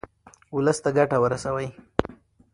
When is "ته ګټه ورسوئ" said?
0.83-1.67